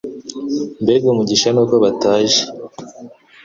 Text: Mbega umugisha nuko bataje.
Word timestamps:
Mbega 0.81 1.05
umugisha 1.13 1.47
nuko 1.51 1.75
bataje. 1.83 2.41